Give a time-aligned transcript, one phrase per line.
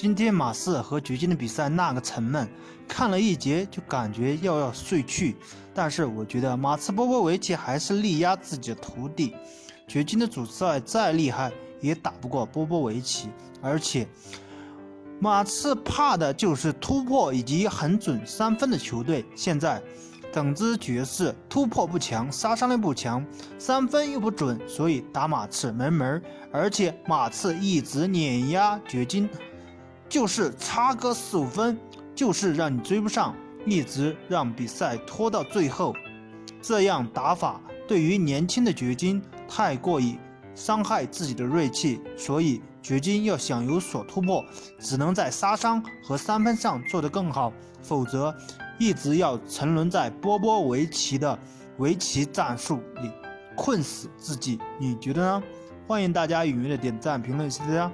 [0.00, 2.48] 今天马刺和掘金的比赛那个沉闷，
[2.86, 5.34] 看了一节就感觉要要睡去。
[5.74, 9.34] 但是我觉得马刺波波维奇还是力压自己的徒弟，
[9.88, 11.50] 掘金的主帅再厉害
[11.80, 13.28] 也打不过波波维奇。
[13.60, 14.06] 而且
[15.18, 19.26] 马刺怕的就是突破以及很准三分的球队。
[19.34, 19.82] 现在
[20.32, 23.26] 整支爵士突破不强，杀伤力不强，
[23.58, 26.22] 三分又不准，所以打马刺没门。
[26.52, 29.28] 而且马刺一直碾压掘金。
[30.08, 31.78] 就是差个四五分，
[32.14, 33.34] 就是让你追不上，
[33.66, 35.94] 一直让比赛拖到最后。
[36.60, 40.18] 这样打法对于年轻的掘金太过于
[40.54, 44.44] 伤害自己的锐气，所以掘金要想有所突破，
[44.80, 48.34] 只能在杀伤和三分上做得更好，否则
[48.78, 51.38] 一直要沉沦在波波维奇的
[51.78, 53.10] 围棋战术里，
[53.54, 54.58] 困死自己。
[54.80, 55.42] 你觉得呢？
[55.86, 57.92] 欢迎大家踊跃的点赞评论，谢谢大家。